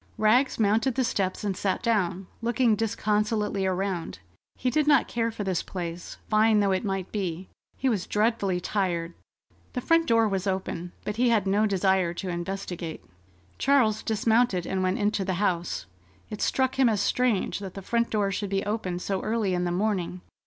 Rags 0.17 0.57
mounted 0.59 0.95
the 0.95 1.03
steps 1.03 1.43
and 1.43 1.55
sat 1.55 1.83
down, 1.83 2.25
looking 2.41 2.75
disconsolately 2.75 3.67
around. 3.67 4.17
He 4.55 4.71
did 4.71 4.87
not 4.87 5.07
care 5.07 5.29
for 5.29 5.43
this 5.43 5.61
place, 5.61 6.17
fine 6.27 6.59
though 6.59 6.71
it 6.71 6.83
might 6.83 7.11
be. 7.11 7.49
He 7.77 7.87
was 7.87 8.07
dreadfully 8.07 8.59
tired. 8.59 9.13
The 9.73 9.79
front 9.81 10.07
door 10.07 10.27
was 10.27 10.47
open, 10.47 10.91
but 11.05 11.17
he 11.17 11.29
had 11.29 11.45
no 11.45 11.67
desire 11.67 12.15
to 12.15 12.29
investigate. 12.29 13.05
Charles 13.59 14.01
dismounted 14.01 14.65
and 14.65 14.81
went 14.81 14.97
into 14.97 15.23
the 15.23 15.35
house. 15.35 15.85
It 16.31 16.41
struck 16.41 16.79
him 16.79 16.89
as 16.89 16.99
strange 16.99 17.59
that 17.59 17.75
the 17.75 17.83
front 17.83 18.09
door 18.09 18.31
should 18.31 18.49
be 18.49 18.65
open 18.65 18.97
so 18.97 19.21
early 19.21 19.53
in 19.53 19.65
the 19.65 19.71
morning. 19.71 20.21